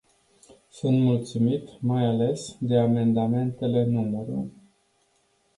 [0.69, 4.45] Sunt mulțumit, mai ales, de amendamentele nr.